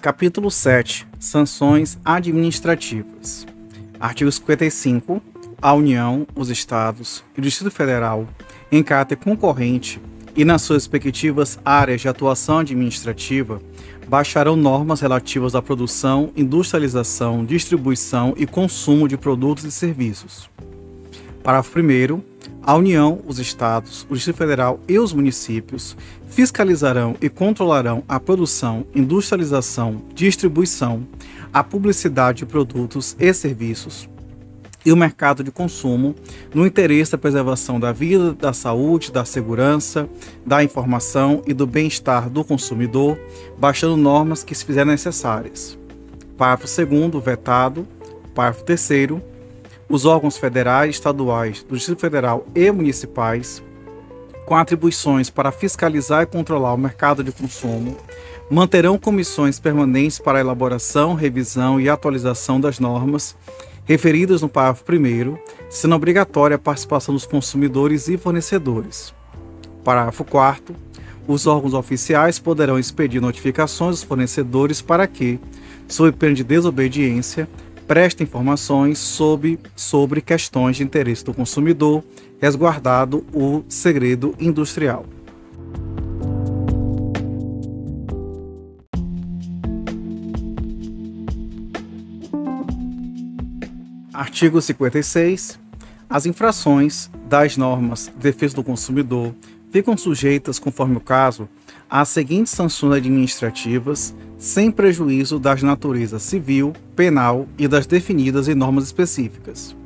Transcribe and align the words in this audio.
Capítulo 0.00 0.50
7 0.50 1.06
Sanções 1.18 1.98
administrativas. 2.02 3.46
Artigo 4.00 4.32
55. 4.32 5.20
A 5.60 5.74
União, 5.74 6.26
os 6.34 6.48
Estados 6.48 7.22
e 7.36 7.38
o 7.38 7.42
Distrito 7.42 7.70
Federal, 7.70 8.26
em 8.72 8.82
caráter 8.82 9.16
concorrente 9.16 10.00
e 10.34 10.42
nas 10.42 10.62
suas 10.62 10.84
respectivas 10.84 11.60
áreas 11.62 12.00
de 12.00 12.08
atuação 12.08 12.60
administrativa, 12.60 13.60
baixarão 14.08 14.56
normas 14.56 15.02
relativas 15.02 15.54
à 15.54 15.60
produção, 15.60 16.32
industrialização, 16.34 17.44
distribuição 17.44 18.32
e 18.38 18.46
consumo 18.46 19.06
de 19.06 19.18
produtos 19.18 19.64
e 19.64 19.70
serviços. 19.70 20.48
Parágrafo 21.42 21.78
1. 21.78 22.29
A 22.62 22.74
União, 22.74 23.20
os 23.26 23.38
Estados, 23.38 24.06
o 24.10 24.14
Distrito 24.14 24.36
Federal 24.36 24.80
e 24.86 24.98
os 24.98 25.12
municípios 25.12 25.96
fiscalizarão 26.28 27.16
e 27.20 27.28
controlarão 27.28 28.04
a 28.06 28.20
produção, 28.20 28.86
industrialização, 28.94 30.02
distribuição, 30.14 31.06
a 31.52 31.64
publicidade 31.64 32.38
de 32.38 32.46
produtos 32.46 33.16
e 33.18 33.32
serviços 33.32 34.08
e 34.84 34.92
o 34.92 34.96
mercado 34.96 35.44
de 35.44 35.50
consumo 35.50 36.14
no 36.54 36.66
interesse 36.66 37.12
da 37.12 37.18
preservação 37.18 37.78
da 37.78 37.92
vida, 37.92 38.32
da 38.32 38.52
saúde, 38.52 39.12
da 39.12 39.24
segurança, 39.24 40.08
da 40.44 40.64
informação 40.64 41.42
e 41.46 41.52
do 41.52 41.66
bem-estar 41.66 42.30
do 42.30 42.44
consumidor, 42.44 43.18
baixando 43.58 43.96
normas 43.96 44.42
que 44.42 44.54
se 44.54 44.64
fizerem 44.64 44.92
necessárias. 44.92 45.78
Parágrafo 46.36 46.86
2 46.86 47.24
vetado. 47.24 47.86
Parágrafo 48.34 48.64
3 48.64 49.20
os 49.90 50.04
órgãos 50.04 50.38
federais, 50.38 50.94
estaduais, 50.94 51.64
do 51.64 51.76
Distrito 51.76 52.00
Federal 52.00 52.46
e 52.54 52.70
municipais, 52.70 53.60
com 54.46 54.56
atribuições 54.56 55.28
para 55.28 55.50
fiscalizar 55.50 56.22
e 56.22 56.26
controlar 56.26 56.72
o 56.72 56.78
mercado 56.78 57.24
de 57.24 57.32
consumo, 57.32 57.96
manterão 58.48 58.96
comissões 58.96 59.58
permanentes 59.58 60.20
para 60.20 60.38
a 60.38 60.40
elaboração, 60.40 61.14
revisão 61.14 61.80
e 61.80 61.88
atualização 61.88 62.60
das 62.60 62.78
normas 62.78 63.36
referidas 63.84 64.40
no 64.42 64.48
parágrafo 64.48 64.84
1, 64.92 65.36
sendo 65.68 65.96
obrigatória 65.96 66.54
a 66.54 66.58
participação 66.58 67.12
dos 67.12 67.26
consumidores 67.26 68.06
e 68.08 68.16
fornecedores. 68.16 69.12
Parágrafo 69.82 70.24
4. 70.24 70.74
Os 71.26 71.46
órgãos 71.48 71.74
oficiais 71.74 72.38
poderão 72.38 72.78
expedir 72.78 73.20
notificações 73.20 73.96
aos 73.96 74.02
fornecedores 74.04 74.80
para 74.80 75.06
que, 75.08 75.40
sob 75.88 76.12
pena 76.12 76.34
de 76.34 76.44
desobediência, 76.44 77.48
presta 77.90 78.22
informações 78.22 79.00
sobre, 79.00 79.58
sobre 79.74 80.20
questões 80.20 80.76
de 80.76 80.84
interesse 80.84 81.24
do 81.24 81.34
consumidor, 81.34 82.04
resguardado 82.40 83.26
o 83.34 83.64
segredo 83.68 84.32
industrial. 84.38 85.04
Artigo 94.14 94.62
56. 94.62 95.58
As 96.08 96.26
infrações 96.26 97.10
das 97.28 97.56
normas 97.56 98.06
de 98.06 98.22
defesa 98.22 98.54
do 98.54 98.62
consumidor 98.62 99.34
ficam 99.72 99.96
sujeitas, 99.96 100.60
conforme 100.60 100.96
o 100.96 101.00
caso, 101.00 101.48
às 101.90 102.08
seguintes 102.10 102.52
sanções 102.52 102.98
administrativas 102.98 104.14
sem 104.40 104.70
prejuízo 104.70 105.38
das 105.38 105.62
naturezas 105.62 106.22
civil, 106.22 106.72
penal 106.96 107.46
e 107.58 107.68
das 107.68 107.86
definidas 107.86 108.48
em 108.48 108.54
normas 108.54 108.84
específicas. 108.84 109.76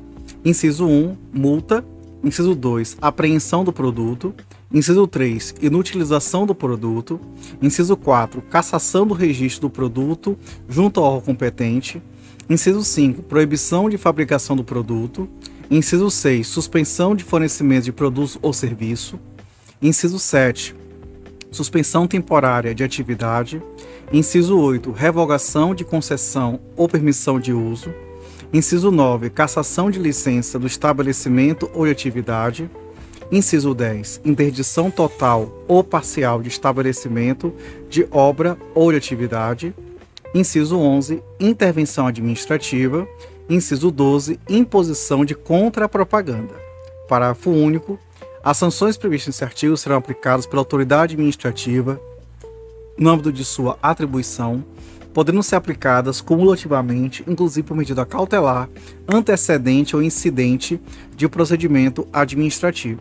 Inciso 0.44 0.86
1, 0.86 1.16
multa. 1.32 1.84
Inciso 2.22 2.54
2, 2.54 2.96
apreensão 3.02 3.64
do 3.64 3.72
produto. 3.72 4.32
Inciso 4.72 5.06
3, 5.08 5.56
inutilização 5.60 6.46
do 6.46 6.54
produto. 6.54 7.20
Inciso 7.60 7.96
4, 7.96 8.40
cassação 8.42 9.04
do 9.04 9.12
registro 9.12 9.62
do 9.62 9.70
produto 9.70 10.38
junto 10.68 11.00
ao 11.00 11.06
órgão 11.06 11.34
competente. 11.34 12.00
Inciso 12.48 12.84
5, 12.84 13.24
proibição 13.24 13.90
de 13.90 13.98
fabricação 13.98 14.54
do 14.54 14.62
produto. 14.62 15.28
Inciso 15.68 16.08
6, 16.08 16.46
suspensão 16.46 17.16
de 17.16 17.24
fornecimento 17.24 17.84
de 17.84 17.92
produtos 17.92 18.38
ou 18.40 18.52
serviço. 18.52 19.18
Inciso 19.82 20.18
7, 20.18 20.76
suspensão 21.50 22.06
temporária 22.06 22.74
de 22.74 22.84
atividade. 22.84 23.60
Inciso 24.14 24.56
8. 24.56 24.92
Revogação 24.92 25.74
de 25.74 25.84
concessão 25.84 26.60
ou 26.76 26.88
permissão 26.88 27.40
de 27.40 27.52
uso. 27.52 27.92
Inciso 28.52 28.92
9. 28.92 29.28
Cassação 29.28 29.90
de 29.90 29.98
licença 29.98 30.56
do 30.56 30.68
estabelecimento 30.68 31.68
ou 31.74 31.84
de 31.84 31.90
atividade. 31.90 32.70
Inciso 33.32 33.74
10. 33.74 34.20
Interdição 34.24 34.88
total 34.88 35.52
ou 35.66 35.82
parcial 35.82 36.40
de 36.40 36.48
estabelecimento, 36.48 37.52
de 37.90 38.06
obra 38.12 38.56
ou 38.72 38.92
de 38.92 38.98
atividade. 38.98 39.74
Inciso 40.32 40.78
11. 40.78 41.20
Intervenção 41.40 42.06
administrativa. 42.06 43.08
Inciso 43.50 43.90
12. 43.90 44.38
Imposição 44.48 45.24
de 45.24 45.34
contrapropaganda. 45.34 46.54
Parágrafo 47.08 47.50
único. 47.50 47.98
As 48.44 48.58
sanções 48.58 48.96
previstas 48.96 49.34
nesse 49.34 49.42
artigo 49.42 49.76
serão 49.76 49.96
aplicadas 49.96 50.46
pela 50.46 50.60
autoridade 50.60 51.14
administrativa 51.14 52.00
no 52.98 53.10
âmbito 53.10 53.32
de 53.32 53.44
sua 53.44 53.78
atribuição, 53.82 54.64
podendo 55.12 55.42
ser 55.42 55.56
aplicadas 55.56 56.20
cumulativamente, 56.20 57.24
inclusive 57.26 57.66
por 57.66 57.76
medida 57.76 58.04
cautelar, 58.04 58.68
antecedente 59.08 59.94
ou 59.94 60.02
incidente 60.02 60.80
de 61.16 61.28
procedimento 61.28 62.06
administrativo. 62.12 63.00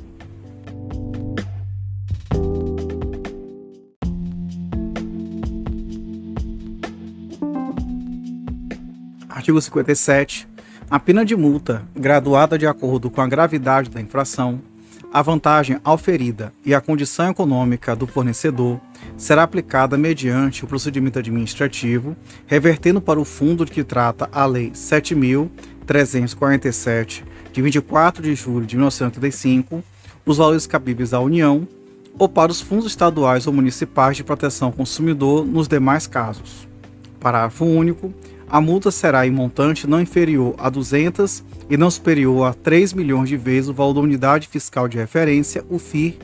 Artigo 9.43 9.59
57. 9.59 10.47
A 10.89 10.99
pena 10.99 11.25
de 11.25 11.35
multa, 11.35 11.83
graduada 11.95 12.57
de 12.57 12.67
acordo 12.67 13.09
com 13.09 13.19
a 13.19 13.27
gravidade 13.27 13.89
da 13.89 13.99
infração, 13.99 14.61
a 15.11 15.21
vantagem 15.21 15.79
auferida 15.83 16.53
e 16.65 16.73
a 16.73 16.79
condição 16.79 17.29
econômica 17.29 17.95
do 17.95 18.07
fornecedor 18.07 18.79
será 19.17 19.43
aplicada 19.43 19.97
mediante 19.97 20.63
o 20.63 20.67
procedimento 20.67 21.19
administrativo, 21.19 22.15
revertendo 22.45 23.01
para 23.01 23.19
o 23.19 23.25
fundo 23.25 23.65
de 23.65 23.71
que 23.71 23.83
trata 23.83 24.29
a 24.31 24.45
Lei 24.45 24.71
7.347, 24.71 27.23
de 27.51 27.61
24 27.61 28.23
de 28.23 28.33
julho 28.35 28.65
de 28.65 28.75
1985, 28.75 29.83
os 30.25 30.37
valores 30.37 30.65
cabíveis 30.65 31.13
à 31.13 31.19
União 31.19 31.67
ou 32.17 32.29
para 32.29 32.49
os 32.51 32.61
fundos 32.61 32.85
estaduais 32.85 33.45
ou 33.47 33.53
municipais 33.53 34.17
de 34.17 34.23
proteção 34.23 34.69
ao 34.69 34.73
consumidor 34.73 35.45
nos 35.45 35.67
demais 35.67 36.07
casos. 36.07 36.67
Parágrafo 37.19 37.65
único 37.65 38.13
a 38.53 38.61
multa 38.61 38.91
será 38.91 39.25
em 39.25 39.31
montante 39.31 39.87
não 39.87 39.99
inferior 39.99 40.53
a 40.59 40.69
200 40.69 41.43
e 41.71 41.75
não 41.75 41.89
superior 41.89 42.45
a 42.45 42.53
3 42.53 42.93
milhões 42.93 43.27
de 43.27 43.35
vezes 43.35 43.69
o 43.69 43.73
valor 43.73 43.95
da 43.95 44.01
unidade 44.01 44.47
fiscal 44.47 44.87
de 44.87 44.95
referência, 44.95 45.65
o 45.71 45.79
FIR, 45.79 46.19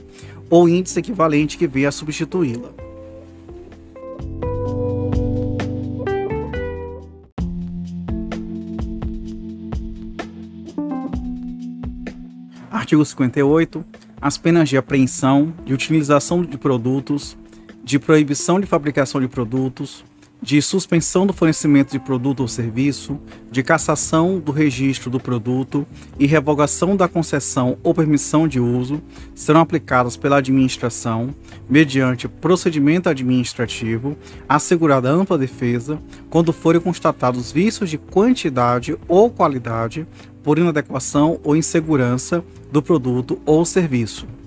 ou 0.49 0.67
índice 0.67 0.99
equivalente 0.99 1.57
que 1.57 1.67
venha 1.67 1.89
a 1.89 1.91
substituí-la. 1.91 2.69
Artigo 12.71 13.05
58. 13.05 13.85
As 14.21 14.37
penas 14.37 14.67
de 14.67 14.77
apreensão, 14.77 15.53
de 15.63 15.73
utilização 15.73 16.43
de 16.43 16.57
produtos, 16.57 17.37
de 17.83 17.99
proibição 17.99 18.59
de 18.59 18.65
fabricação 18.65 19.21
de 19.21 19.27
produtos, 19.27 20.03
de 20.41 20.61
suspensão 20.61 21.27
do 21.27 21.33
fornecimento 21.33 21.91
de 21.91 21.99
produto 21.99 22.39
ou 22.39 22.47
serviço, 22.47 23.19
de 23.51 23.61
cassação 23.61 24.39
do 24.39 24.51
registro 24.51 25.09
do 25.09 25.19
produto 25.19 25.85
e 26.17 26.25
revogação 26.25 26.95
da 26.95 27.07
concessão 27.07 27.77
ou 27.83 27.93
permissão 27.93 28.47
de 28.47 28.59
uso 28.59 29.01
serão 29.35 29.59
aplicadas 29.59 30.15
pela 30.15 30.37
administração 30.37 31.29
mediante 31.69 32.27
procedimento 32.27 33.09
administrativo, 33.09 34.17
assegurada 34.47 35.09
ampla 35.09 35.37
defesa, 35.37 35.99
quando 36.29 36.53
forem 36.53 36.81
constatados 36.81 37.51
vícios 37.51 37.89
de 37.89 37.97
quantidade 37.97 38.97
ou 39.07 39.29
qualidade 39.29 40.07
por 40.41 40.57
inadequação 40.57 41.39
ou 41.43 41.55
insegurança 41.55 42.43
do 42.71 42.81
produto 42.81 43.39
ou 43.45 43.65
serviço. 43.65 44.38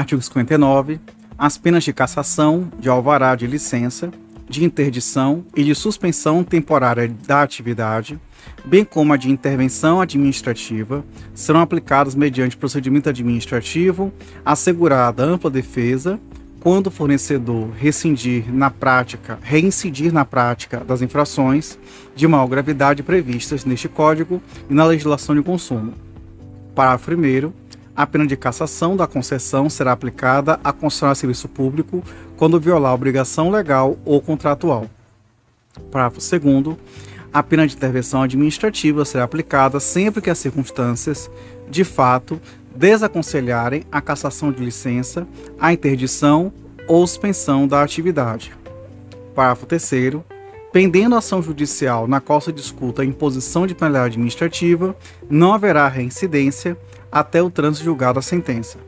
Artigo 0.00 0.22
59. 0.22 0.98
As 1.36 1.58
penas 1.58 1.84
de 1.84 1.92
cassação, 1.92 2.72
de 2.78 2.88
alvará 2.88 3.36
de 3.36 3.46
licença, 3.46 4.10
de 4.48 4.64
interdição 4.64 5.44
e 5.54 5.62
de 5.62 5.74
suspensão 5.74 6.42
temporária 6.42 7.06
da 7.26 7.42
atividade, 7.42 8.18
bem 8.64 8.82
como 8.82 9.12
a 9.12 9.18
de 9.18 9.30
intervenção 9.30 10.00
administrativa, 10.00 11.04
serão 11.34 11.60
aplicadas 11.60 12.14
mediante 12.14 12.56
procedimento 12.56 13.10
administrativo, 13.10 14.10
assegurada 14.42 15.22
ampla 15.22 15.50
defesa, 15.50 16.18
quando 16.60 16.86
o 16.86 16.90
fornecedor 16.90 17.70
rescindir 17.72 18.50
na 18.50 18.70
prática, 18.70 19.38
reincidir 19.42 20.14
na 20.14 20.24
prática 20.24 20.80
das 20.80 21.02
infrações 21.02 21.78
de 22.16 22.26
maior 22.26 22.46
gravidade 22.46 23.02
previstas 23.02 23.66
neste 23.66 23.88
Código 23.88 24.42
e 24.68 24.72
na 24.72 24.86
legislação 24.86 25.34
de 25.34 25.42
consumo. 25.42 25.92
Parágrafo 26.74 27.12
1. 27.12 27.59
A 28.00 28.06
pena 28.06 28.26
de 28.26 28.34
cassação 28.34 28.96
da 28.96 29.06
concessão 29.06 29.68
será 29.68 29.92
aplicada 29.92 30.58
a 30.64 30.72
concessionário 30.72 31.16
de 31.16 31.20
serviço 31.20 31.46
público 31.46 32.02
quando 32.34 32.58
violar 32.58 32.94
obrigação 32.94 33.50
legal 33.50 33.98
ou 34.06 34.22
contratual. 34.22 34.86
Parágrafo 35.92 36.18
2. 36.18 36.78
A 37.30 37.42
pena 37.42 37.66
de 37.66 37.76
intervenção 37.76 38.22
administrativa 38.22 39.04
será 39.04 39.24
aplicada 39.24 39.78
sempre 39.80 40.22
que 40.22 40.30
as 40.30 40.38
circunstâncias, 40.38 41.30
de 41.68 41.84
fato, 41.84 42.40
desaconselharem 42.74 43.84
a 43.92 44.00
cassação 44.00 44.50
de 44.50 44.64
licença, 44.64 45.28
a 45.60 45.70
interdição 45.70 46.50
ou 46.88 47.06
suspensão 47.06 47.68
da 47.68 47.82
atividade. 47.82 48.50
Parágrafo 49.34 49.66
3. 49.66 50.22
Pendendo 50.72 51.16
ação 51.16 51.42
judicial 51.42 52.08
na 52.08 52.18
qual 52.18 52.40
se 52.40 52.50
discuta 52.50 53.02
a 53.02 53.04
imposição 53.04 53.66
de 53.66 53.74
penalidade 53.74 54.14
administrativa, 54.14 54.96
não 55.28 55.52
haverá 55.52 55.86
reincidência 55.86 56.78
até 57.10 57.42
o 57.42 57.50
trânsito 57.50 57.84
julgado 57.84 58.18
a 58.18 58.22
sentença. 58.22 58.78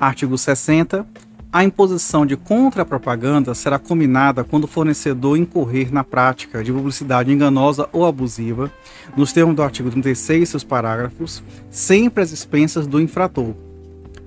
Artigo 0.00 0.38
60. 0.38 1.04
A 1.50 1.64
imposição 1.64 2.26
de 2.26 2.36
contrapropaganda 2.36 3.54
será 3.54 3.78
combinada 3.78 4.44
quando 4.44 4.64
o 4.64 4.68
fornecedor 4.68 5.36
incorrer 5.36 5.92
na 5.92 6.04
prática 6.04 6.62
de 6.62 6.70
publicidade 6.70 7.32
enganosa 7.32 7.88
ou 7.90 8.04
abusiva, 8.04 8.70
nos 9.16 9.32
termos 9.32 9.56
do 9.56 9.62
artigo 9.62 9.90
36 9.90 10.42
e 10.42 10.46
seus 10.46 10.62
parágrafos, 10.62 11.42
sempre 11.70 12.22
às 12.22 12.32
expensas 12.32 12.86
do 12.86 13.00
infrator. 13.00 13.54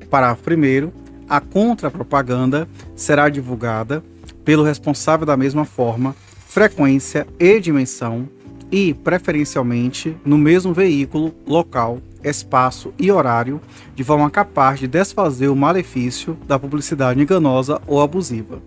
Parágrafo 0.10 0.50
1. 0.50 0.92
A 1.30 1.40
contrapropaganda 1.40 2.68
será 2.96 3.30
divulgada 3.30 4.04
pelo 4.44 4.64
responsável 4.64 5.26
da 5.26 5.38
mesma 5.38 5.66
forma, 5.66 6.16
frequência 6.48 7.28
e 7.40 7.60
dimensão 7.60 8.28
e, 8.72 8.94
preferencialmente, 8.94 10.16
no 10.26 10.38
mesmo 10.38 10.74
veículo, 10.74 11.34
local, 11.46 12.00
espaço 12.24 12.94
e 12.98 13.12
horário, 13.12 13.60
de 13.96 14.04
forma 14.04 14.30
capaz 14.30 14.80
de 14.80 14.88
desfazer 14.88 15.50
o 15.50 15.56
malefício 15.56 16.38
da 16.48 16.58
publicidade 16.58 17.22
enganosa 17.22 17.82
ou 17.86 18.02
abusiva. 18.02 18.62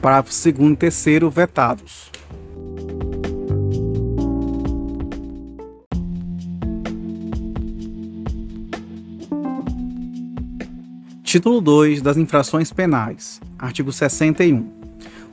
Parágrafo 0.00 0.30
2 0.30 0.72
e 0.72 0.76
3 0.76 1.32
vetados. 1.32 2.10
Título 11.22 11.60
2 11.60 12.00
das 12.00 12.16
infrações 12.16 12.72
penais. 12.72 13.40
Artigo 13.58 13.90
61 13.90 14.83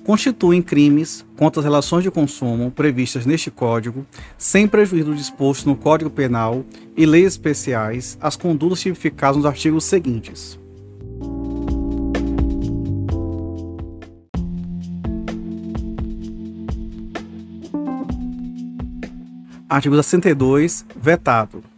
constituem 0.03 0.62
crimes 0.62 1.25
contra 1.38 1.59
as 1.59 1.65
relações 1.65 2.03
de 2.03 2.12
consumo 2.12 2.71
previstas 2.71 3.25
neste 3.25 3.51
Código, 3.51 4.06
sem 4.38 4.68
prejuízo 4.68 5.12
do 5.12 5.15
disposto 5.15 5.68
no 5.68 5.75
Código 5.75 6.09
Penal 6.09 6.65
e 6.98 7.06
leis 7.06 7.33
especiais, 7.33 8.18
as 8.21 8.36
condutas 8.36 8.81
tipificadas 8.81 9.38
nos 9.38 9.45
artigos 9.45 9.83
seguintes. 9.83 10.59
Artigo 19.69 19.95
62, 19.95 20.86
vetado. 20.97 21.70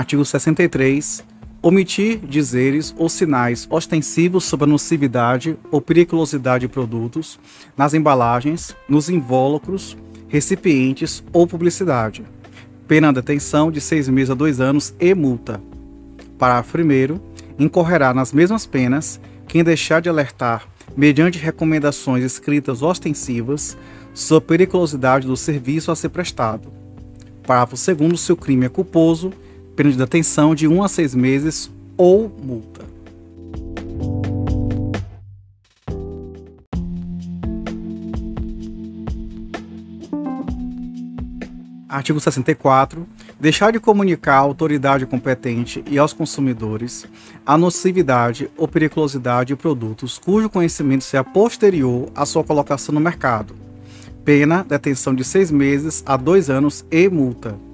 Artigo 0.00 0.24
63. 0.24 1.22
Omitir 1.60 2.20
dizeres 2.20 2.94
ou 2.96 3.06
sinais 3.06 3.68
ostensivos 3.70 4.44
sobre 4.44 4.64
a 4.64 4.66
nocividade 4.66 5.58
ou 5.70 5.78
periculosidade 5.78 6.66
de 6.66 6.72
produtos 6.72 7.38
nas 7.76 7.92
embalagens, 7.92 8.74
nos 8.88 9.10
invólucros, 9.10 9.98
recipientes 10.26 11.22
ou 11.34 11.46
publicidade. 11.46 12.24
Pena 12.88 13.08
de 13.08 13.16
detenção 13.16 13.70
de 13.70 13.78
seis 13.78 14.08
meses 14.08 14.30
a 14.30 14.34
dois 14.34 14.58
anos 14.58 14.94
e 14.98 15.14
multa. 15.14 15.60
Parágrafo 16.38 16.78
1. 16.78 17.20
Incorrerá 17.62 18.14
nas 18.14 18.32
mesmas 18.32 18.64
penas 18.64 19.20
quem 19.46 19.62
deixar 19.62 20.00
de 20.00 20.08
alertar, 20.08 20.66
mediante 20.96 21.38
recomendações 21.38 22.24
escritas 22.24 22.80
ostensivas, 22.80 23.76
sobre 24.14 24.44
a 24.44 24.48
periculosidade 24.48 25.26
do 25.26 25.36
serviço 25.36 25.90
a 25.90 25.94
ser 25.94 26.08
prestado. 26.08 26.72
Parágrafo 27.46 27.76
2. 27.94 28.18
Se 28.18 28.32
o 28.32 28.36
crime 28.36 28.64
é 28.64 28.70
culposo, 28.70 29.30
pena 29.80 29.92
de 29.92 29.96
detenção 29.96 30.54
de 30.54 30.68
1 30.68 30.82
a 30.82 30.88
6 30.88 31.14
meses 31.14 31.70
ou 31.96 32.30
multa. 32.44 32.84
Artigo 41.88 42.20
64. 42.20 43.06
Deixar 43.40 43.72
de 43.72 43.80
comunicar 43.80 44.34
à 44.34 44.40
autoridade 44.40 45.06
competente 45.06 45.82
e 45.90 45.98
aos 45.98 46.12
consumidores 46.12 47.06
a 47.46 47.56
nocividade 47.56 48.50
ou 48.58 48.68
periculosidade 48.68 49.48
de 49.48 49.56
produtos 49.56 50.18
cujo 50.18 50.50
conhecimento 50.50 51.04
seja 51.04 51.24
posterior 51.24 52.10
à 52.14 52.26
sua 52.26 52.44
colocação 52.44 52.94
no 52.94 53.00
mercado. 53.00 53.54
Pena, 54.26 54.62
detenção 54.62 55.14
de 55.14 55.24
seis 55.24 55.50
meses 55.50 56.02
a 56.04 56.18
dois 56.18 56.50
anos 56.50 56.84
e 56.90 57.08
multa 57.08 57.69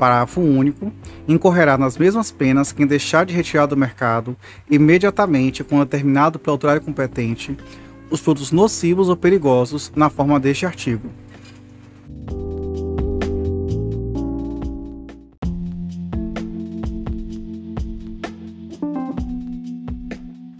parágrafo 0.00 0.40
único, 0.40 0.90
incorrerá 1.28 1.76
nas 1.76 1.98
mesmas 1.98 2.30
penas 2.30 2.72
quem 2.72 2.86
deixar 2.86 3.26
de 3.26 3.34
retirar 3.34 3.66
do 3.66 3.76
mercado, 3.76 4.34
imediatamente 4.70 5.62
quando 5.62 5.84
determinado 5.84 6.38
pela 6.38 6.54
autoridade 6.54 6.82
competente, 6.82 7.54
os 8.10 8.18
produtos 8.18 8.50
nocivos 8.50 9.10
ou 9.10 9.16
perigosos 9.16 9.92
na 9.94 10.08
forma 10.08 10.40
deste 10.40 10.64
artigo. 10.64 11.10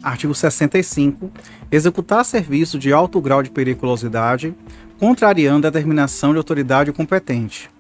Artigo 0.03 0.35
65. 0.35 1.31
Executar 1.73 2.27
serviço 2.27 2.79
de 2.79 2.93
alto 2.93 3.19
grau 3.23 3.43
de 3.43 3.51
periculosidade, 3.51 4.55
contrariando 4.99 5.67
a 5.67 5.71
determinação 5.71 6.33
de 6.33 6.37
autoridade 6.37 6.93
competente 6.93 7.71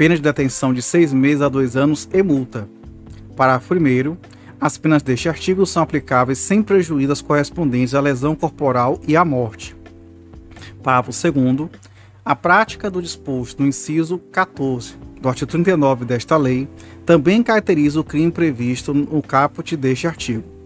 pena 0.00 0.16
de 0.16 0.22
detenção 0.22 0.72
de 0.72 0.80
seis 0.80 1.12
meses 1.12 1.42
a 1.42 1.48
dois 1.50 1.76
anos 1.76 2.08
e 2.10 2.22
multa. 2.22 2.66
Parágrafo 3.36 3.74
1. 3.74 4.16
As 4.58 4.78
penas 4.78 5.02
deste 5.02 5.28
artigo 5.28 5.66
são 5.66 5.82
aplicáveis 5.82 6.38
sem 6.38 6.62
prejuízo 6.62 7.12
às 7.12 7.20
correspondentes 7.20 7.94
à 7.94 8.00
lesão 8.00 8.34
corporal 8.34 8.98
e 9.06 9.14
à 9.14 9.26
morte. 9.26 9.76
Parágrafo 10.82 11.12
2. 11.30 11.68
A 12.24 12.34
prática 12.34 12.90
do 12.90 13.02
disposto 13.02 13.60
no 13.60 13.68
inciso 13.68 14.16
14 14.32 14.94
do 15.20 15.28
artigo 15.28 15.50
39 15.50 16.06
desta 16.06 16.34
lei 16.38 16.66
também 17.04 17.42
caracteriza 17.42 18.00
o 18.00 18.04
crime 18.04 18.32
previsto 18.32 18.94
no 18.94 19.20
caput 19.20 19.76
deste 19.76 20.06
artigo. 20.06 20.59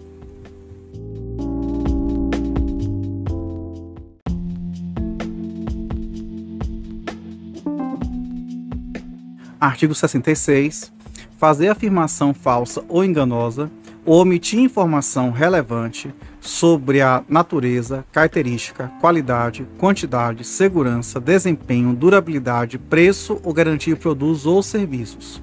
Artigo 9.64 9.94
66. 9.94 10.92
Fazer 11.38 11.68
afirmação 11.68 12.34
falsa 12.34 12.84
ou 12.86 13.02
enganosa 13.02 13.70
ou 14.04 14.20
omitir 14.20 14.60
informação 14.60 15.30
relevante 15.30 16.14
sobre 16.38 17.00
a 17.00 17.24
natureza, 17.26 18.04
característica, 18.12 18.92
qualidade, 19.00 19.66
quantidade, 19.78 20.44
segurança, 20.44 21.18
desempenho, 21.18 21.94
durabilidade, 21.94 22.76
preço 22.78 23.40
ou 23.42 23.54
garantia 23.54 23.94
de 23.94 24.00
produtos 24.00 24.44
ou 24.44 24.62
serviços. 24.62 25.42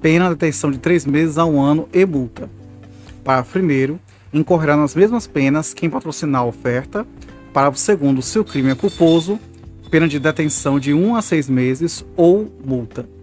Pena 0.00 0.24
de 0.24 0.36
detenção 0.36 0.70
de 0.70 0.78
três 0.78 1.04
meses 1.04 1.36
a 1.36 1.44
um 1.44 1.60
ano 1.60 1.86
e 1.92 2.06
multa. 2.06 2.48
Parágrafo 3.22 3.58
1. 3.58 3.98
Incorrerá 4.32 4.74
nas 4.74 4.94
mesmas 4.94 5.26
penas 5.26 5.74
quem 5.74 5.90
patrocinar 5.90 6.40
a 6.40 6.46
oferta. 6.46 7.06
Parágrafo 7.52 7.94
2. 7.94 8.24
Se 8.24 8.38
o 8.38 8.44
crime 8.44 8.70
é 8.70 8.74
culposo, 8.74 9.38
pena 9.90 10.08
de 10.08 10.18
detenção 10.18 10.80
de 10.80 10.94
um 10.94 11.14
a 11.14 11.20
seis 11.20 11.46
meses 11.46 12.02
ou 12.16 12.50
multa. 12.64 13.19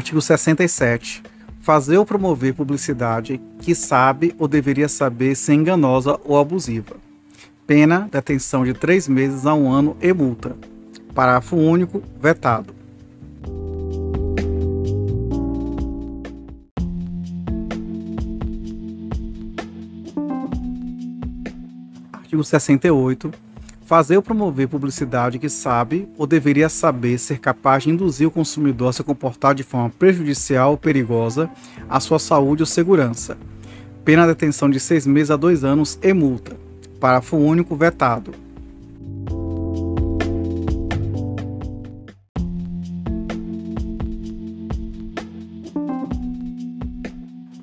Artigo 0.00 0.22
67. 0.22 1.22
Fazer 1.60 1.98
ou 1.98 2.06
promover 2.06 2.54
publicidade 2.54 3.38
que 3.58 3.74
sabe 3.74 4.34
ou 4.38 4.48
deveria 4.48 4.88
saber 4.88 5.34
ser 5.34 5.52
enganosa 5.52 6.18
ou 6.24 6.38
abusiva. 6.38 6.96
Pena, 7.66 8.08
detenção 8.10 8.64
de 8.64 8.72
três 8.72 9.06
meses 9.06 9.44
a 9.44 9.52
um 9.52 9.70
ano 9.70 9.94
e 10.00 10.10
multa. 10.14 10.56
Parágrafo 11.14 11.54
único, 11.54 12.02
vetado. 12.18 12.74
Artigo 22.14 22.42
68. 22.42 23.49
Fazer 23.90 24.16
ou 24.16 24.22
promover 24.22 24.68
publicidade 24.68 25.36
que 25.36 25.48
sabe 25.48 26.08
ou 26.16 26.24
deveria 26.24 26.68
saber 26.68 27.18
ser 27.18 27.40
capaz 27.40 27.82
de 27.82 27.90
induzir 27.90 28.28
o 28.28 28.30
consumidor 28.30 28.90
a 28.90 28.92
se 28.92 29.02
comportar 29.02 29.52
de 29.52 29.64
forma 29.64 29.90
prejudicial 29.90 30.70
ou 30.70 30.78
perigosa 30.78 31.50
à 31.88 31.98
sua 31.98 32.20
saúde 32.20 32.62
ou 32.62 32.66
segurança. 32.66 33.36
Pena 34.04 34.22
de 34.22 34.28
detenção 34.28 34.70
de 34.70 34.78
seis 34.78 35.08
meses 35.08 35.32
a 35.32 35.36
dois 35.36 35.64
anos 35.64 35.98
e 36.00 36.12
multa. 36.12 36.56
Parágrafo 37.00 37.36
único 37.36 37.74
vetado. 37.74 38.30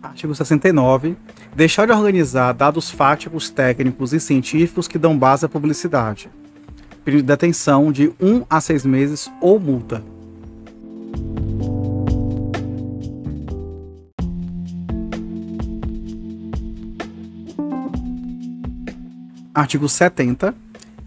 Artigo 0.03 0.35
69. 0.35 1.15
Deixar 1.57 1.87
de 1.87 1.91
organizar 1.91 2.53
dados 2.53 2.91
fáticos, 2.91 3.49
técnicos 3.49 4.13
e 4.13 4.19
científicos 4.19 4.87
que 4.87 4.99
dão 4.99 5.17
base 5.17 5.43
à 5.43 5.49
publicidade. 5.49 6.29
Período 7.03 7.23
de 7.23 7.27
detenção 7.29 7.91
de 7.91 8.13
1 8.21 8.45
a 8.47 8.61
6 8.61 8.85
meses 8.85 9.27
ou 9.41 9.59
multa. 9.59 10.03
Artigo 19.51 19.89
70. 19.89 20.53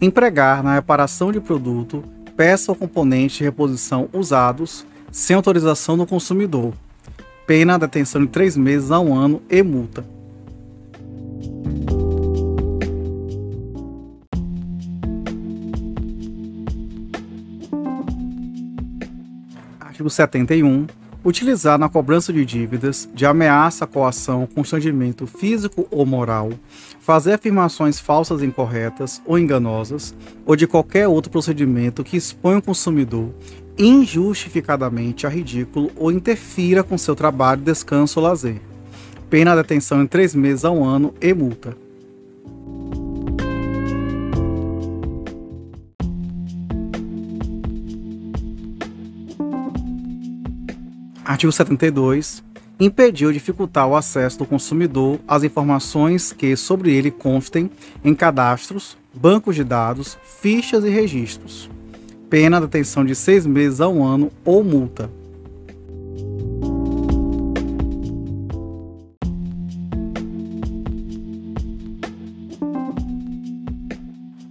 Empregar 0.01 0.61
na 0.61 0.73
reparação 0.73 1.31
de 1.31 1.39
produto 1.39 2.03
peça 2.35 2.73
ou 2.73 2.75
componente 2.75 3.37
de 3.37 3.45
reposição 3.45 4.09
usados 4.11 4.85
sem 5.13 5.33
autorização 5.33 5.97
do 5.97 6.05
consumidor, 6.05 6.73
pena 7.47 7.79
detenção 7.79 8.19
de 8.19 8.27
três 8.27 8.57
meses 8.57 8.91
a 8.91 8.99
um 8.99 9.15
ano 9.15 9.41
e 9.49 9.63
multa. 9.63 10.03
Artigo 20.01 20.09
71. 20.09 20.87
Utilizar 21.23 21.77
na 21.77 21.87
cobrança 21.87 22.33
de 22.33 22.43
dívidas, 22.43 23.07
de 23.13 23.23
ameaça, 23.23 23.85
coação, 23.85 24.47
constrangimento 24.47 25.27
físico 25.27 25.87
ou 25.91 26.03
moral, 26.03 26.49
fazer 26.99 27.33
afirmações 27.33 27.99
falsas, 27.99 28.41
incorretas 28.41 29.21
ou 29.27 29.37
enganosas, 29.37 30.15
ou 30.43 30.55
de 30.55 30.65
qualquer 30.65 31.07
outro 31.07 31.31
procedimento 31.31 32.03
que 32.03 32.17
exponha 32.17 32.57
o 32.57 32.61
consumidor 32.63 33.29
injustificadamente 33.77 35.27
a 35.27 35.29
ridículo 35.29 35.91
ou 35.95 36.11
interfira 36.11 36.83
com 36.83 36.97
seu 36.97 37.15
trabalho, 37.15 37.61
descanso 37.61 38.19
ou 38.19 38.25
lazer. 38.25 38.59
Pena 39.29 39.51
de 39.51 39.61
detenção 39.61 40.01
em 40.01 40.07
três 40.07 40.33
meses 40.33 40.65
a 40.65 40.71
um 40.71 40.83
ano 40.83 41.13
e 41.21 41.31
multa. 41.31 41.77
Artigo 51.31 51.51
72. 51.51 52.43
Impedir 52.79 53.25
ou 53.25 53.31
dificultar 53.31 53.87
o 53.87 53.95
acesso 53.95 54.39
do 54.39 54.45
consumidor 54.45 55.19
às 55.27 55.43
informações 55.43 56.33
que 56.33 56.55
sobre 56.55 56.93
ele 56.93 57.11
constem 57.11 57.69
em 58.03 58.13
cadastros, 58.15 58.97
bancos 59.13 59.55
de 59.55 59.63
dados, 59.63 60.17
fichas 60.23 60.83
e 60.83 60.89
registros 60.89 61.69
pena 62.31 62.61
de 62.61 62.65
detenção 62.65 63.03
de 63.03 63.13
seis 63.13 63.45
meses 63.45 63.81
a 63.81 63.89
um 63.89 64.05
ano 64.05 64.31
ou 64.45 64.63
multa. 64.63 65.11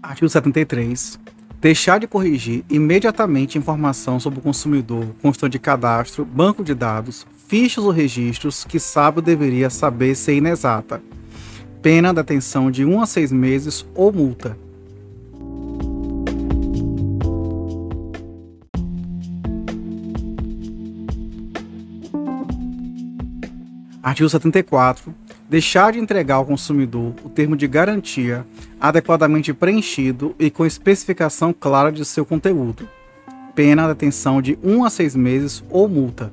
Artigo 0.03 0.29
73. 0.29 1.19
Deixar 1.61 2.00
de 2.00 2.07
corrigir 2.07 2.64
imediatamente 2.71 3.59
informação 3.59 4.19
sobre 4.19 4.38
o 4.38 4.43
consumidor 4.43 5.05
constante 5.21 5.52
de 5.52 5.59
cadastro, 5.59 6.25
banco 6.25 6.64
de 6.64 6.75
dados, 6.75 7.26
fichas 7.49 7.85
ou 7.85 7.90
registros 7.90 8.64
que 8.64 8.81
sabe 8.81 9.19
ou 9.19 9.23
deveria 9.23 9.69
saber 9.69 10.14
ser 10.14 10.37
inexata. 10.37 11.02
Pena 11.83 12.14
de 12.14 12.23
detenção 12.23 12.71
de 12.71 12.83
1 12.83 12.90
um 12.90 13.02
a 13.02 13.07
6 13.07 13.31
meses 13.31 13.87
ou 13.95 14.11
multa. 14.11 14.57
Artigo 24.11 24.29
74. 24.29 25.14
Deixar 25.49 25.93
de 25.93 26.00
entregar 26.00 26.35
ao 26.35 26.45
consumidor 26.45 27.14
o 27.25 27.29
termo 27.29 27.57
de 27.57 27.69
garantia 27.69 28.45
adequadamente 28.81 29.55
preenchido 29.55 30.35
e 30.37 30.50
com 30.50 30.67
especificação 30.67 31.52
clara 31.52 31.93
de 31.93 32.05
seu 32.05 32.26
conteúdo. 32.26 32.88
Pena 33.55 33.83
de 33.83 33.88
detenção 33.90 34.43
de 34.43 34.59
1 34.64 34.85
a 34.85 34.90
6 34.90 35.14
meses 35.14 35.64
ou 35.71 35.88
multa. 35.88 36.33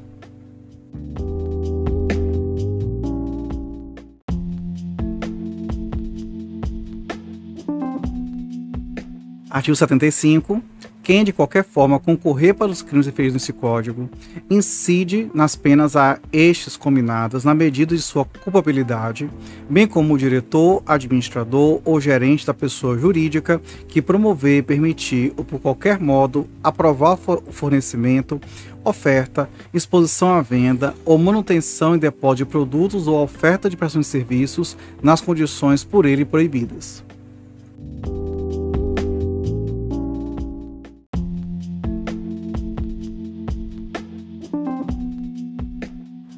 Artigo 9.51 9.75
75 9.75 10.63
quem 11.07 11.23
de 11.23 11.31
qualquer 11.31 11.63
forma 11.63 12.01
concorrer 12.01 12.53
para 12.53 12.69
os 12.69 12.81
crimes 12.81 13.05
referidos 13.05 13.35
nesse 13.35 13.53
código 13.53 14.09
incide 14.49 15.31
nas 15.33 15.55
penas 15.55 15.95
a 15.95 16.19
estes 16.33 16.75
combinadas 16.75 17.45
na 17.45 17.55
medida 17.55 17.95
de 17.95 18.01
sua 18.01 18.25
culpabilidade, 18.25 19.29
bem 19.69 19.87
como 19.87 20.13
o 20.13 20.17
diretor, 20.17 20.83
administrador 20.85 21.79
ou 21.85 22.01
gerente 22.01 22.45
da 22.45 22.53
pessoa 22.53 22.99
jurídica 22.99 23.61
que 23.87 24.01
promover, 24.01 24.63
permitir 24.63 25.31
ou 25.37 25.45
por 25.45 25.61
qualquer 25.61 25.97
modo 25.97 26.45
aprovar 26.61 27.13
o 27.13 27.51
fornecimento, 27.53 28.41
oferta, 28.83 29.49
exposição 29.73 30.33
à 30.33 30.41
venda 30.41 30.93
ou 31.05 31.17
manutenção 31.17 31.95
e 31.95 31.99
depósito 31.99 32.43
de 32.43 32.51
produtos 32.51 33.07
ou 33.07 33.23
oferta 33.23 33.69
de 33.69 33.77
prestação 33.77 34.01
de 34.01 34.07
serviços 34.07 34.75
nas 35.01 35.21
condições 35.21 35.85
por 35.85 36.05
ele 36.05 36.25
proibidas. 36.25 37.06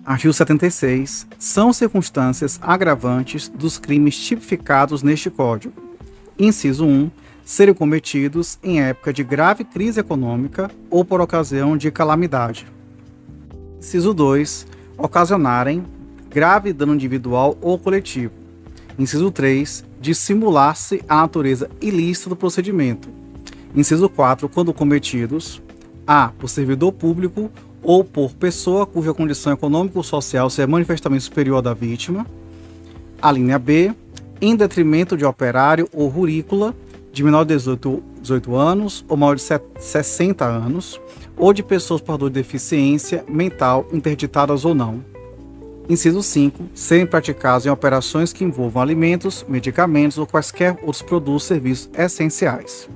Artigo 0.10 0.34
76. 0.34 1.28
São 1.38 1.72
circunstâncias 1.72 2.60
agravantes 2.64 3.48
dos 3.48 3.78
crimes 3.78 4.18
tipificados 4.18 5.04
neste 5.04 5.30
Código. 5.30 5.72
Inciso 6.36 6.84
1. 6.84 7.12
Serem 7.46 7.76
cometidos 7.76 8.58
em 8.64 8.82
época 8.82 9.14
de 9.14 9.24
grave 9.24 9.64
crise 9.64 10.00
econômica 10.00 10.72
ou 10.90 11.06
por 11.06 11.22
ocasião 11.22 11.78
de 11.78 11.92
calamidade. 11.92 12.66
Inciso 13.78 14.12
2. 14.12 14.66
Ocasionarem 14.98 15.86
grave 16.28 16.74
dano 16.74 16.96
individual 16.96 17.56
ou 17.62 17.78
coletivo. 17.78 18.34
Inciso 18.98 19.30
3. 19.30 19.86
Dissimular-se 20.02 21.04
a 21.08 21.18
natureza 21.18 21.70
ilícita 21.80 22.32
do 22.32 22.36
procedimento. 22.36 23.10
Inciso 23.76 24.10
4. 24.10 24.50
Quando 24.50 24.74
cometidos 24.74 25.62
a. 26.08 26.30
por 26.30 26.50
servidor 26.50 26.94
público 26.94 27.52
ou 27.90 28.04
por 28.04 28.34
pessoa 28.34 28.86
cuja 28.86 29.16
condição 29.16 29.52
econômica 29.52 29.98
ou 29.98 30.04
social 30.04 30.48
seja 30.48 30.68
manifestamente 30.68 31.24
superior 31.24 31.58
à 31.58 31.62
da 31.62 31.74
vítima. 31.74 32.24
A 33.20 33.32
linha 33.32 33.58
B, 33.58 33.92
em 34.40 34.56
detrimento 34.56 35.18
de 35.18 35.26
operário 35.26 35.90
ou 35.92 36.08
rurícola 36.08 36.76
de 37.12 37.24
menor 37.24 37.46
de 37.46 37.56
18, 37.56 38.04
18 38.22 38.56
anos 38.56 39.04
ou 39.10 39.18
maior 39.18 39.36
de 39.36 39.42
60 39.42 40.46
anos, 40.46 41.02
ou 41.36 41.52
de 41.52 41.64
pessoas 41.64 42.00
portadoras 42.00 42.32
de 42.32 42.40
deficiência 42.40 43.26
mental 43.28 43.88
interditadas 43.92 44.66
ou 44.66 44.76
não. 44.76 45.04
Inciso 45.90 46.22
5. 46.22 46.66
Serem 46.76 47.08
praticados 47.08 47.66
em 47.66 47.70
operações 47.70 48.32
que 48.32 48.44
envolvam 48.44 48.84
alimentos, 48.84 49.44
medicamentos 49.50 50.20
ou 50.20 50.28
quaisquer 50.28 50.78
outros 50.84 51.02
produtos 51.02 51.46
e 51.46 51.48
serviços 51.48 51.90
essenciais. 51.98 52.88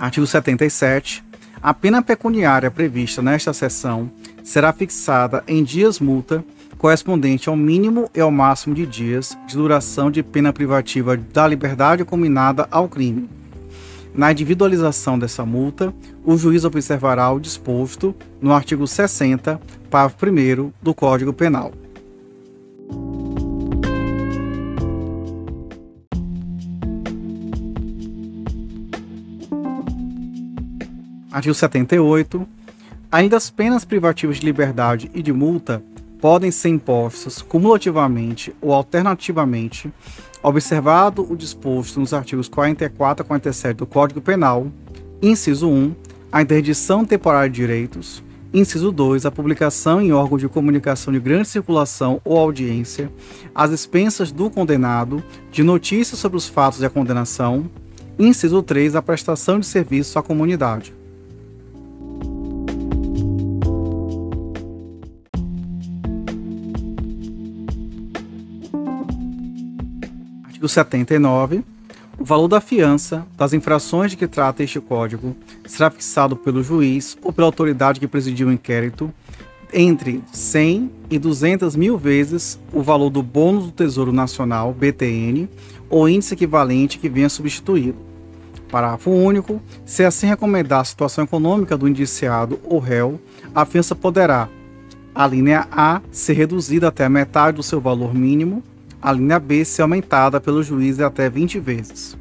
Artigo 0.00 0.26
77. 0.26 1.22
A 1.62 1.74
pena 1.74 2.00
pecuniária 2.00 2.70
prevista 2.70 3.20
nesta 3.20 3.52
seção 3.52 4.10
será 4.42 4.72
fixada 4.72 5.44
em 5.46 5.62
dias 5.62 6.00
multa 6.00 6.42
correspondente 6.78 7.50
ao 7.50 7.54
mínimo 7.54 8.10
e 8.14 8.20
ao 8.20 8.30
máximo 8.30 8.74
de 8.74 8.86
dias 8.86 9.36
de 9.46 9.54
duração 9.54 10.10
de 10.10 10.22
pena 10.22 10.54
privativa 10.54 11.14
da 11.18 11.46
liberdade 11.46 12.02
combinada 12.06 12.66
ao 12.70 12.88
crime. 12.88 13.28
Na 14.14 14.32
individualização 14.32 15.18
dessa 15.18 15.44
multa, 15.44 15.92
o 16.24 16.34
juiz 16.38 16.64
observará 16.64 17.30
o 17.30 17.38
disposto 17.38 18.14
no 18.40 18.54
artigo 18.54 18.86
60, 18.86 19.60
parágrafo 19.90 20.26
1 20.26 20.72
do 20.80 20.94
Código 20.94 21.34
Penal. 21.34 21.72
Artigo 31.30 31.54
78. 31.54 32.46
Ainda 33.12 33.36
as 33.36 33.50
penas 33.50 33.84
privativas 33.84 34.38
de 34.38 34.46
liberdade 34.46 35.10
e 35.14 35.22
de 35.22 35.32
multa 35.32 35.82
podem 36.20 36.50
ser 36.50 36.70
impostas 36.70 37.40
cumulativamente 37.40 38.54
ou 38.60 38.72
alternativamente, 38.72 39.92
observado 40.42 41.26
o 41.30 41.36
disposto 41.36 42.00
nos 42.00 42.12
artigos 42.12 42.48
44 42.48 43.22
a 43.22 43.26
47 43.26 43.76
do 43.76 43.86
Código 43.86 44.20
Penal, 44.20 44.66
inciso 45.22 45.68
1, 45.68 45.94
a 46.32 46.42
interdição 46.42 47.04
temporária 47.04 47.48
de 47.48 47.56
direitos, 47.56 48.22
inciso 48.52 48.92
2, 48.92 49.24
a 49.24 49.30
publicação 49.30 50.00
em 50.00 50.12
órgão 50.12 50.36
de 50.36 50.48
comunicação 50.48 51.12
de 51.12 51.20
grande 51.20 51.48
circulação 51.48 52.20
ou 52.24 52.38
audiência, 52.38 53.10
às 53.54 53.70
expensas 53.70 54.30
do 54.30 54.50
condenado, 54.50 55.22
de 55.50 55.62
notícias 55.62 56.18
sobre 56.18 56.36
os 56.36 56.48
fatos 56.48 56.80
da 56.80 56.90
condenação, 56.90 57.70
inciso 58.18 58.62
3, 58.62 58.94
a 58.94 59.02
prestação 59.02 59.58
de 59.58 59.66
serviço 59.66 60.18
à 60.18 60.22
comunidade. 60.22 60.99
Artigo 70.60 70.68
79, 70.68 71.64
o 72.18 72.24
valor 72.24 72.48
da 72.48 72.60
fiança 72.60 73.26
das 73.36 73.54
infrações 73.54 74.10
de 74.10 74.16
que 74.16 74.26
trata 74.26 74.62
este 74.62 74.78
Código 74.78 75.34
será 75.64 75.90
fixado 75.90 76.36
pelo 76.36 76.62
juiz 76.62 77.16
ou 77.22 77.32
pela 77.32 77.46
autoridade 77.46 77.98
que 77.98 78.06
presidiu 78.06 78.48
o 78.48 78.52
inquérito 78.52 79.12
entre 79.72 80.22
100 80.32 80.90
e 81.08 81.18
200 81.18 81.76
mil 81.76 81.96
vezes 81.96 82.58
o 82.72 82.82
valor 82.82 83.08
do 83.08 83.22
bônus 83.22 83.66
do 83.66 83.72
Tesouro 83.72 84.12
Nacional, 84.12 84.74
BTN, 84.74 85.48
ou 85.88 86.08
índice 86.08 86.34
equivalente 86.34 86.98
que 86.98 87.08
venha 87.08 87.28
substituído. 87.28 87.96
Parágrafo 88.70 89.10
único. 89.10 89.62
Se 89.86 90.04
assim 90.04 90.26
recomendar 90.26 90.80
a 90.80 90.84
situação 90.84 91.24
econômica 91.24 91.76
do 91.76 91.88
indiciado 91.88 92.60
ou 92.64 92.78
réu, 92.78 93.20
a 93.54 93.64
fiança 93.64 93.94
poderá, 93.94 94.48
a 95.14 95.26
linha 95.26 95.66
A, 95.72 96.00
ser 96.10 96.34
reduzida 96.34 96.88
até 96.88 97.04
a 97.04 97.10
metade 97.10 97.56
do 97.56 97.62
seu 97.62 97.80
valor 97.80 98.14
mínimo, 98.14 98.62
a 99.00 99.12
linha 99.12 99.38
B 99.38 99.64
ser 99.64 99.82
aumentada 99.82 100.40
pelo 100.40 100.62
juiz 100.62 101.00
até 101.00 101.28
20 101.30 101.58
vezes. 101.58 102.16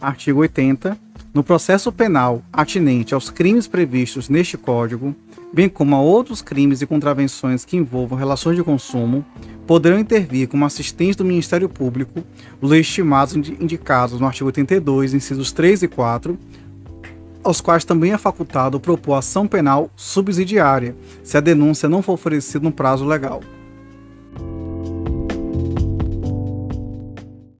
Artigo 0.00 0.40
80. 0.40 0.96
No 1.34 1.42
processo 1.42 1.92
penal 1.92 2.42
atinente 2.52 3.12
aos 3.12 3.28
crimes 3.28 3.66
previstos 3.66 4.28
neste 4.28 4.56
Código, 4.56 5.14
bem 5.52 5.68
como 5.68 5.94
a 5.94 6.00
outros 6.00 6.40
crimes 6.40 6.80
e 6.80 6.86
contravenções 6.86 7.64
que 7.64 7.76
envolvam 7.76 8.16
relações 8.16 8.56
de 8.56 8.62
consumo, 8.62 9.24
poderão 9.66 9.98
intervir 9.98 10.48
como 10.48 10.64
assistentes 10.64 11.16
do 11.16 11.24
Ministério 11.24 11.68
Público 11.68 12.22
os 12.60 12.72
estimados 12.72 13.34
indicados 13.34 14.20
no 14.20 14.26
artigo 14.26 14.46
82, 14.46 15.12
incisos 15.12 15.52
3 15.52 15.82
e 15.82 15.88
4, 15.88 16.38
aos 17.46 17.60
quais 17.60 17.84
também 17.84 18.12
é 18.12 18.18
facultado 18.18 18.80
propor 18.80 19.14
ação 19.14 19.46
penal 19.46 19.88
subsidiária, 19.94 20.96
se 21.22 21.36
a 21.36 21.40
denúncia 21.40 21.88
não 21.88 22.02
for 22.02 22.14
oferecida 22.14 22.64
no 22.64 22.72
prazo 22.72 23.04
legal. 23.04 23.40